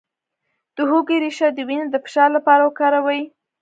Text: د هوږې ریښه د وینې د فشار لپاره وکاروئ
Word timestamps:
د 0.75 0.77
هوږې 0.89 1.17
ریښه 1.23 1.47
د 1.53 1.59
وینې 1.67 1.85
د 1.89 1.95
فشار 2.05 2.29
لپاره 2.37 2.63
وکاروئ 2.65 3.21